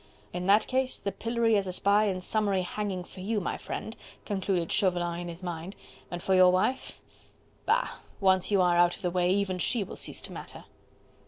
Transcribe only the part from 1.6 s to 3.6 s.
a spy and summary hanging for you, my